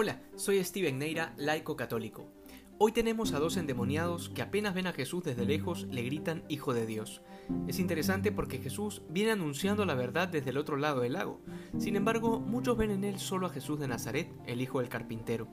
Hola, 0.00 0.22
soy 0.36 0.62
Steven 0.62 0.96
Neira, 0.96 1.34
laico 1.36 1.74
católico. 1.74 2.30
Hoy 2.78 2.92
tenemos 2.92 3.32
a 3.32 3.40
dos 3.40 3.56
endemoniados 3.56 4.28
que 4.28 4.42
apenas 4.42 4.72
ven 4.72 4.86
a 4.86 4.92
Jesús 4.92 5.24
desde 5.24 5.44
lejos 5.44 5.88
le 5.90 6.04
gritan 6.04 6.44
Hijo 6.48 6.72
de 6.72 6.86
Dios. 6.86 7.20
Es 7.66 7.80
interesante 7.80 8.30
porque 8.30 8.58
Jesús 8.58 9.02
viene 9.08 9.32
anunciando 9.32 9.84
la 9.84 9.96
verdad 9.96 10.28
desde 10.28 10.50
el 10.50 10.58
otro 10.58 10.76
lado 10.76 11.00
del 11.00 11.14
lago. 11.14 11.40
Sin 11.78 11.96
embargo, 11.96 12.38
muchos 12.38 12.76
ven 12.76 12.92
en 12.92 13.02
él 13.02 13.18
solo 13.18 13.48
a 13.48 13.50
Jesús 13.50 13.80
de 13.80 13.88
Nazaret, 13.88 14.32
el 14.46 14.60
hijo 14.60 14.78
del 14.78 14.88
carpintero. 14.88 15.48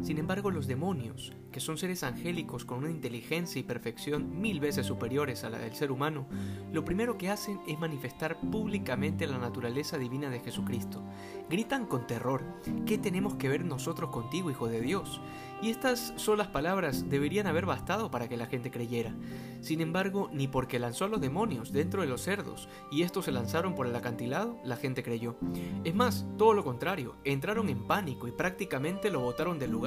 Sin 0.00 0.18
embargo, 0.18 0.50
los 0.50 0.66
demonios, 0.66 1.32
que 1.52 1.60
son 1.60 1.76
seres 1.76 2.02
angélicos 2.02 2.64
con 2.64 2.78
una 2.78 2.90
inteligencia 2.90 3.60
y 3.60 3.62
perfección 3.62 4.40
mil 4.40 4.58
veces 4.58 4.86
superiores 4.86 5.44
a 5.44 5.50
la 5.50 5.58
del 5.58 5.74
ser 5.74 5.92
humano, 5.92 6.26
lo 6.72 6.84
primero 6.84 7.18
que 7.18 7.28
hacen 7.28 7.60
es 7.68 7.78
manifestar 7.78 8.40
públicamente 8.40 9.26
la 9.26 9.38
naturaleza 9.38 9.98
divina 9.98 10.30
de 10.30 10.40
Jesucristo. 10.40 11.02
Gritan 11.50 11.86
con 11.86 12.06
terror, 12.06 12.42
¿qué 12.86 12.98
tenemos 12.98 13.34
que 13.34 13.48
ver 13.48 13.64
nosotros 13.64 14.10
contigo, 14.10 14.50
Hijo 14.50 14.68
de 14.68 14.80
Dios? 14.80 15.20
Y 15.60 15.70
estas 15.70 16.12
solas 16.16 16.48
palabras 16.48 17.08
deberían 17.08 17.46
haber 17.46 17.66
bastado 17.66 18.10
para 18.10 18.28
que 18.28 18.36
la 18.36 18.46
gente 18.46 18.72
creyera. 18.72 19.14
Sin 19.60 19.80
embargo, 19.80 20.28
ni 20.32 20.48
porque 20.48 20.80
lanzó 20.80 21.04
a 21.04 21.08
los 21.08 21.20
demonios 21.20 21.70
dentro 21.70 22.00
de 22.00 22.08
los 22.08 22.22
cerdos 22.22 22.68
y 22.90 23.02
estos 23.02 23.26
se 23.26 23.30
lanzaron 23.30 23.76
por 23.76 23.86
el 23.86 23.94
acantilado, 23.94 24.58
la 24.64 24.74
gente 24.74 25.04
creyó. 25.04 25.36
Es 25.84 25.94
más, 25.94 26.26
todo 26.36 26.52
lo 26.52 26.64
contrario, 26.64 27.14
entraron 27.22 27.68
en 27.68 27.86
pánico 27.86 28.26
y 28.26 28.32
prácticamente 28.32 29.08
lo 29.10 29.20
botaron 29.20 29.60
del 29.60 29.70
lugar. 29.70 29.81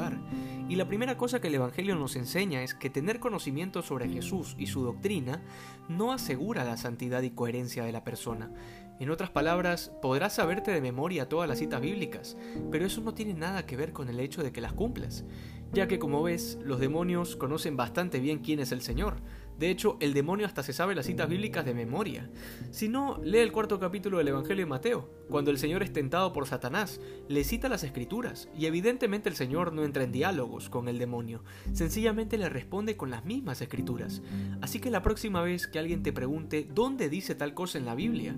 Y 0.68 0.76
la 0.76 0.88
primera 0.88 1.18
cosa 1.18 1.40
que 1.40 1.48
el 1.48 1.56
Evangelio 1.56 1.96
nos 1.96 2.16
enseña 2.16 2.64
es 2.64 2.74
que 2.74 2.90
tener 2.90 3.20
conocimiento 3.20 3.82
sobre 3.82 4.10
Jesús 4.10 4.56
y 4.58 4.68
su 4.68 4.84
doctrina 4.84 5.42
no 5.88 6.12
asegura 6.12 6.64
la 6.64 6.78
santidad 6.78 7.22
y 7.22 7.30
coherencia 7.30 7.84
de 7.84 7.92
la 7.92 8.04
persona. 8.04 8.52
En 9.00 9.10
otras 9.10 9.30
palabras, 9.30 9.92
podrás 10.02 10.34
saberte 10.34 10.72
de 10.72 10.82
memoria 10.82 11.30
todas 11.30 11.50
las 11.50 11.60
citas 11.60 11.82
bíblicas, 11.82 12.38
pero 12.72 12.86
eso 12.86 13.02
no 13.02 13.14
tiene 13.14 13.34
nada 13.34 13.66
que 13.66 13.76
ver 13.76 13.92
con 13.92 14.10
el 14.10 14.20
hecho 14.20 14.42
de 14.42 14.52
que 14.52 14.62
las 14.62 14.74
cumplas, 14.74 15.26
ya 15.74 15.88
que 15.88 16.00
como 16.00 16.24
ves, 16.24 16.58
los 16.64 16.80
demonios 16.80 17.36
conocen 17.36 17.76
bastante 17.76 18.20
bien 18.20 18.40
quién 18.40 18.60
es 18.60 18.72
el 18.72 18.82
Señor, 18.82 19.18
de 19.58 19.70
hecho, 19.70 19.98
el 20.02 20.14
demonio 20.14 20.46
hasta 20.46 20.64
se 20.64 20.74
sabe 20.74 20.96
las 20.96 21.06
citas 21.06 21.30
bíblicas 21.30 21.66
de 21.66 21.74
memoria. 21.74 22.30
Si 22.72 22.90
no, 22.90 23.22
lee 23.24 23.40
el 23.40 23.54
cuarto 23.54 23.80
capítulo 23.80 24.18
del 24.18 24.28
Evangelio 24.28 24.66
de 24.66 24.70
Mateo. 24.70 25.10
Cuando 25.30 25.50
el 25.50 25.58
Señor 25.58 25.82
es 25.82 25.94
tentado 25.94 26.34
por 26.34 26.46
Satanás, 26.46 27.00
le 27.30 27.44
cita 27.46 27.70
las 27.70 27.84
escrituras, 27.84 28.50
y 28.58 28.66
evidentemente 28.66 29.30
el 29.30 29.36
Señor 29.36 29.72
no 29.72 29.86
entra 29.86 30.04
en 30.04 30.12
diálogos 30.12 30.70
con 30.70 30.90
el 30.90 31.00
demonio, 31.00 31.44
sencillamente 31.72 32.38
le 32.38 32.50
responde 32.50 32.98
con 32.98 33.10
las 33.10 33.24
mismas 33.24 33.62
escrituras. 33.62 34.22
Así 34.62 34.80
que 34.80 34.92
la 34.92 35.02
próxima 35.02 35.42
vez 35.42 35.68
que 35.68 35.80
alguien 35.80 36.04
te 36.04 36.12
pregunte 36.12 36.68
dónde 36.74 37.10
dice 37.10 37.34
tal 37.34 37.54
cosa 37.54 37.78
en 37.78 37.86
la 37.86 37.96
Biblia, 37.96 38.36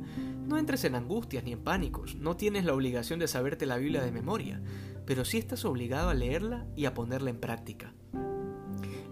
no 0.48 0.58
entres 0.58 0.84
en 0.84 0.96
angustias 0.96 1.44
ni 1.44 1.52
en 1.52 1.64
pánicos, 1.64 2.16
no 2.16 2.38
tienes 2.38 2.64
la 2.64 2.74
obligación 2.74 3.20
de 3.20 3.28
saberte 3.28 3.66
la 3.66 3.78
Biblia 3.78 4.04
de 4.04 4.12
memoria, 4.12 4.62
pero 5.06 5.26
sí 5.26 5.40
estás 5.40 5.66
obligado 5.66 6.10
a 6.10 6.14
leerla 6.14 6.68
y 6.76 6.86
a 6.86 6.94
ponerla 6.94 7.32
en 7.32 7.40
práctica. 7.40 7.94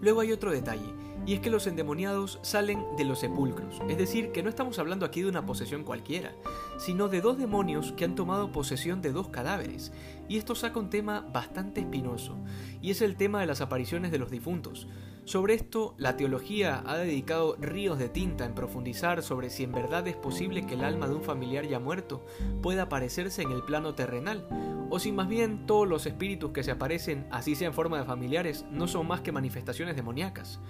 Luego 0.00 0.20
hay 0.20 0.30
otro 0.32 0.52
detalle, 0.52 0.92
y 1.26 1.34
es 1.34 1.40
que 1.40 1.50
los 1.50 1.66
endemoniados 1.66 2.38
salen 2.42 2.84
de 2.96 3.04
los 3.04 3.18
sepulcros, 3.18 3.82
es 3.88 3.98
decir, 3.98 4.30
que 4.30 4.42
no 4.42 4.48
estamos 4.48 4.78
hablando 4.78 5.04
aquí 5.04 5.22
de 5.22 5.28
una 5.28 5.44
posesión 5.44 5.82
cualquiera, 5.82 6.32
sino 6.78 7.08
de 7.08 7.20
dos 7.20 7.36
demonios 7.36 7.92
que 7.92 8.04
han 8.04 8.14
tomado 8.14 8.52
posesión 8.52 9.02
de 9.02 9.12
dos 9.12 9.28
cadáveres, 9.28 9.92
y 10.28 10.38
esto 10.38 10.54
saca 10.54 10.78
un 10.78 10.88
tema 10.88 11.26
bastante 11.32 11.80
espinoso, 11.80 12.36
y 12.80 12.90
es 12.90 13.02
el 13.02 13.16
tema 13.16 13.40
de 13.40 13.46
las 13.46 13.60
apariciones 13.60 14.12
de 14.12 14.18
los 14.18 14.30
difuntos. 14.30 14.86
Sobre 15.24 15.54
esto, 15.54 15.96
la 15.98 16.16
teología 16.16 16.84
ha 16.86 16.96
dedicado 16.98 17.56
ríos 17.58 17.98
de 17.98 18.08
tinta 18.08 18.44
en 18.44 18.54
profundizar 18.54 19.24
sobre 19.24 19.50
si 19.50 19.64
en 19.64 19.72
verdad 19.72 20.06
es 20.06 20.14
posible 20.14 20.64
que 20.64 20.74
el 20.74 20.84
alma 20.84 21.08
de 21.08 21.16
un 21.16 21.22
familiar 21.24 21.66
ya 21.66 21.80
muerto 21.80 22.24
pueda 22.62 22.82
aparecerse 22.82 23.42
en 23.42 23.50
el 23.50 23.64
plano 23.64 23.96
terrenal, 23.96 24.46
o 24.88 25.00
si 25.00 25.10
más 25.10 25.26
bien 25.26 25.66
todos 25.66 25.88
los 25.88 26.06
espíritus 26.06 26.52
que 26.52 26.62
se 26.62 26.70
aparecen, 26.70 27.26
así 27.32 27.56
sea 27.56 27.66
en 27.66 27.74
forma 27.74 27.98
de 27.98 28.04
familiares, 28.04 28.66
no 28.70 28.86
son 28.86 29.08
más 29.08 29.20
que 29.20 29.32
manifestaciones 29.32 29.96
demoníacas. 29.96 30.60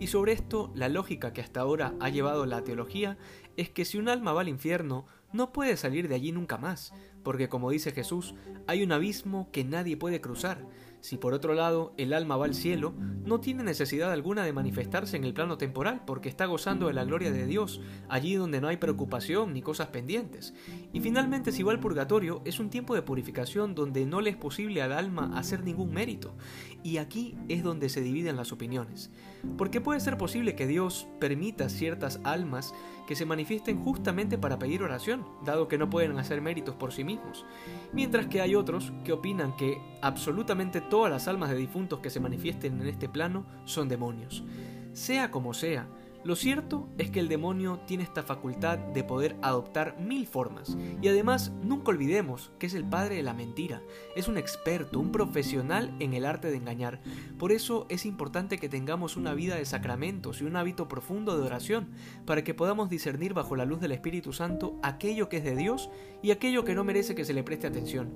Y 0.00 0.06
sobre 0.06 0.32
esto, 0.32 0.70
la 0.74 0.88
lógica 0.88 1.32
que 1.32 1.40
hasta 1.40 1.60
ahora 1.60 1.94
ha 2.00 2.08
llevado 2.08 2.46
la 2.46 2.62
teología 2.62 3.18
es 3.56 3.68
que 3.68 3.84
si 3.84 3.98
un 3.98 4.08
alma 4.08 4.32
va 4.32 4.42
al 4.42 4.48
infierno, 4.48 5.06
no 5.32 5.52
puede 5.52 5.76
salir 5.76 6.08
de 6.08 6.14
allí 6.14 6.30
nunca 6.30 6.56
más, 6.56 6.92
porque 7.24 7.48
como 7.48 7.70
dice 7.70 7.90
Jesús, 7.90 8.34
hay 8.66 8.84
un 8.84 8.92
abismo 8.92 9.50
que 9.50 9.64
nadie 9.64 9.96
puede 9.96 10.20
cruzar. 10.20 10.64
Si 11.00 11.16
por 11.16 11.32
otro 11.32 11.54
lado 11.54 11.94
el 11.96 12.12
alma 12.12 12.36
va 12.36 12.46
al 12.46 12.54
cielo, 12.54 12.94
no 13.24 13.40
tiene 13.40 13.62
necesidad 13.62 14.12
alguna 14.12 14.44
de 14.44 14.52
manifestarse 14.52 15.16
en 15.16 15.24
el 15.24 15.34
plano 15.34 15.58
temporal, 15.58 16.02
porque 16.06 16.28
está 16.28 16.46
gozando 16.46 16.88
de 16.88 16.92
la 16.92 17.04
gloria 17.04 17.30
de 17.30 17.46
Dios, 17.46 17.80
allí 18.08 18.34
donde 18.34 18.60
no 18.60 18.68
hay 18.68 18.78
preocupación 18.78 19.52
ni 19.52 19.62
cosas 19.62 19.88
pendientes. 19.88 20.54
Y 20.92 21.00
finalmente 21.00 21.52
si 21.52 21.62
va 21.62 21.72
al 21.72 21.80
purgatorio, 21.80 22.42
es 22.44 22.58
un 22.58 22.70
tiempo 22.70 22.94
de 22.94 23.02
purificación 23.02 23.74
donde 23.74 24.06
no 24.06 24.20
le 24.20 24.30
es 24.30 24.36
posible 24.36 24.82
al 24.82 24.92
alma 24.92 25.30
hacer 25.38 25.62
ningún 25.62 25.92
mérito. 25.92 26.34
Y 26.82 26.98
aquí 26.98 27.36
es 27.48 27.62
donde 27.62 27.88
se 27.88 28.00
dividen 28.00 28.36
las 28.36 28.52
opiniones. 28.52 29.10
Porque 29.56 29.80
puede 29.80 30.00
ser 30.00 30.18
posible 30.18 30.54
que 30.54 30.66
Dios 30.66 31.06
permita 31.20 31.68
ciertas 31.68 32.20
almas 32.24 32.74
que 33.06 33.16
se 33.16 33.24
manifiesten 33.24 33.82
justamente 33.82 34.36
para 34.36 34.58
pedir 34.58 34.82
oración, 34.82 35.24
dado 35.44 35.66
que 35.66 35.78
no 35.78 35.88
pueden 35.88 36.18
hacer 36.18 36.42
méritos 36.42 36.74
por 36.74 36.92
sí 36.92 37.04
mismos, 37.04 37.46
mientras 37.92 38.26
que 38.26 38.42
hay 38.42 38.54
otros 38.54 38.92
que 39.02 39.12
opinan 39.12 39.56
que 39.56 39.80
absolutamente 40.02 40.82
todas 40.88 41.10
las 41.10 41.28
almas 41.28 41.50
de 41.50 41.56
difuntos 41.56 42.00
que 42.00 42.10
se 42.10 42.20
manifiesten 42.20 42.80
en 42.80 42.88
este 42.88 43.08
plano 43.08 43.46
son 43.64 43.88
demonios. 43.88 44.44
Sea 44.92 45.30
como 45.30 45.54
sea, 45.54 45.88
lo 46.24 46.34
cierto 46.34 46.88
es 46.98 47.10
que 47.10 47.20
el 47.20 47.28
demonio 47.28 47.80
tiene 47.86 48.02
esta 48.02 48.24
facultad 48.24 48.76
de 48.76 49.04
poder 49.04 49.36
adoptar 49.40 49.98
mil 50.00 50.26
formas 50.26 50.76
y 51.00 51.08
además 51.08 51.52
nunca 51.62 51.90
olvidemos 51.90 52.50
que 52.58 52.66
es 52.66 52.74
el 52.74 52.84
padre 52.84 53.14
de 53.14 53.22
la 53.22 53.34
mentira, 53.34 53.82
es 54.16 54.26
un 54.26 54.36
experto, 54.36 54.98
un 54.98 55.12
profesional 55.12 55.94
en 56.00 56.14
el 56.14 56.26
arte 56.26 56.50
de 56.50 56.56
engañar. 56.56 57.00
Por 57.38 57.52
eso 57.52 57.86
es 57.88 58.04
importante 58.04 58.58
que 58.58 58.68
tengamos 58.68 59.16
una 59.16 59.32
vida 59.32 59.54
de 59.54 59.64
sacramentos 59.64 60.40
y 60.40 60.44
un 60.44 60.56
hábito 60.56 60.88
profundo 60.88 61.38
de 61.38 61.46
oración 61.46 61.88
para 62.26 62.42
que 62.42 62.52
podamos 62.52 62.90
discernir 62.90 63.32
bajo 63.32 63.54
la 63.54 63.64
luz 63.64 63.80
del 63.80 63.92
Espíritu 63.92 64.32
Santo 64.32 64.76
aquello 64.82 65.28
que 65.28 65.36
es 65.36 65.44
de 65.44 65.54
Dios 65.54 65.88
y 66.20 66.32
aquello 66.32 66.64
que 66.64 66.74
no 66.74 66.82
merece 66.82 67.14
que 67.14 67.24
se 67.24 67.32
le 67.32 67.44
preste 67.44 67.68
atención. 67.68 68.10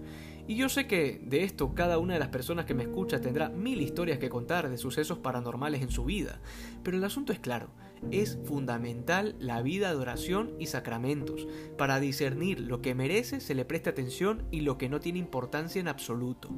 Y 0.48 0.56
yo 0.56 0.68
sé 0.68 0.86
que 0.86 1.20
de 1.24 1.44
esto 1.44 1.74
cada 1.74 1.98
una 1.98 2.14
de 2.14 2.18
las 2.18 2.28
personas 2.28 2.64
que 2.64 2.74
me 2.74 2.82
escucha 2.82 3.20
tendrá 3.20 3.48
mil 3.48 3.80
historias 3.80 4.18
que 4.18 4.28
contar 4.28 4.68
de 4.68 4.78
sucesos 4.78 5.18
paranormales 5.18 5.82
en 5.82 5.90
su 5.90 6.04
vida, 6.04 6.40
pero 6.82 6.96
el 6.96 7.04
asunto 7.04 7.32
es 7.32 7.38
claro, 7.38 7.70
es 8.10 8.38
fundamental 8.44 9.36
la 9.38 9.62
vida 9.62 9.90
de 9.90 9.96
oración 9.96 10.54
y 10.58 10.66
sacramentos, 10.66 11.46
para 11.78 12.00
discernir 12.00 12.58
lo 12.58 12.82
que 12.82 12.94
merece 12.94 13.40
se 13.40 13.54
le 13.54 13.64
preste 13.64 13.90
atención 13.90 14.42
y 14.50 14.62
lo 14.62 14.78
que 14.78 14.88
no 14.88 15.00
tiene 15.00 15.20
importancia 15.20 15.80
en 15.80 15.88
absoluto. 15.88 16.50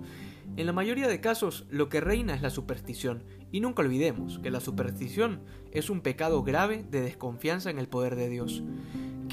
En 0.57 0.67
la 0.67 0.73
mayoría 0.73 1.09
de 1.09 1.21
casos 1.21 1.67
lo 1.71 1.89
que 1.91 2.01
reina 2.01 2.35
es 2.35 2.41
la 2.41 2.51
superstición, 2.51 3.25
y 3.53 3.61
nunca 3.61 3.83
olvidemos 3.83 4.39
que 4.39 4.51
la 4.51 4.61
superstición 4.61 5.43
es 5.73 5.91
un 5.91 6.01
pecado 6.01 6.43
grave 6.43 6.85
de 6.91 7.03
desconfianza 7.03 7.71
en 7.71 7.79
el 7.79 7.89
poder 7.89 8.17
de 8.17 8.31
Dios. 8.31 8.63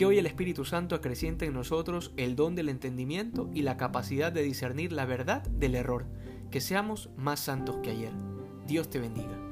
Que 0.01 0.07
hoy 0.07 0.17
el 0.17 0.25
Espíritu 0.25 0.65
Santo 0.65 0.95
acreciente 0.95 1.45
en 1.45 1.53
nosotros 1.53 2.11
el 2.17 2.35
don 2.35 2.55
del 2.55 2.69
entendimiento 2.69 3.51
y 3.53 3.61
la 3.61 3.77
capacidad 3.77 4.31
de 4.31 4.41
discernir 4.41 4.91
la 4.93 5.05
verdad 5.05 5.43
del 5.43 5.75
error, 5.75 6.07
que 6.49 6.59
seamos 6.59 7.11
más 7.17 7.39
santos 7.39 7.77
que 7.83 7.91
ayer. 7.91 8.11
Dios 8.65 8.89
te 8.89 8.97
bendiga. 8.97 9.50